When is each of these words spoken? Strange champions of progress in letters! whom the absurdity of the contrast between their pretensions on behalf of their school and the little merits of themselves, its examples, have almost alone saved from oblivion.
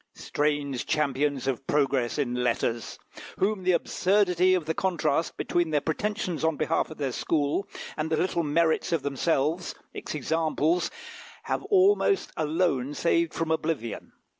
Strange 0.15 0.87
champions 0.87 1.45
of 1.45 1.67
progress 1.67 2.17
in 2.17 2.33
letters! 2.33 2.97
whom 3.37 3.61
the 3.61 3.71
absurdity 3.71 4.55
of 4.55 4.65
the 4.65 4.73
contrast 4.73 5.37
between 5.37 5.69
their 5.69 5.79
pretensions 5.79 6.43
on 6.43 6.57
behalf 6.57 6.89
of 6.89 6.97
their 6.97 7.11
school 7.11 7.67
and 7.95 8.09
the 8.09 8.17
little 8.17 8.41
merits 8.41 8.91
of 8.91 9.03
themselves, 9.03 9.75
its 9.93 10.15
examples, 10.15 10.89
have 11.43 11.61
almost 11.65 12.31
alone 12.35 12.95
saved 12.95 13.31
from 13.31 13.51
oblivion. 13.51 14.11